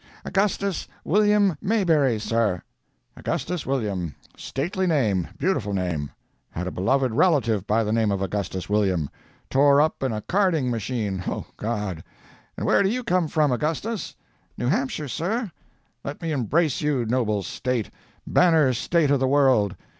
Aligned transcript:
"'Augustus 0.25 0.87
William 1.05 1.55
Mayberry, 1.61 2.17
sir!' 2.17 2.63
"'Augustus 3.15 3.67
William. 3.67 4.15
Stately 4.35 4.87
name—beautiful 4.87 5.73
name. 5.73 6.09
Had 6.49 6.65
a 6.65 6.71
beloved 6.71 7.11
relative 7.13 7.67
by 7.67 7.83
the 7.83 7.93
name 7.93 8.09
of 8.11 8.19
Augustus 8.19 8.67
William. 8.67 9.11
Tore 9.51 9.79
up 9.79 10.01
in 10.01 10.11
a 10.11 10.21
carding 10.21 10.71
machine. 10.71 11.23
Oh, 11.27 11.45
God!—And 11.55 12.65
where 12.65 12.81
do 12.81 12.89
you 12.89 13.03
come 13.03 13.27
from, 13.27 13.51
Augustus?' 13.51 14.15
"'New 14.57 14.69
Hampshire, 14.69 15.07
sir.' 15.07 15.51
"'Let 16.03 16.19
me 16.19 16.31
embrace 16.31 16.81
you, 16.81 17.05
noble 17.05 17.43
State—banner 17.43 18.73
State 18.73 19.11
of 19.11 19.19
the 19.19 19.27
world. 19.27 19.75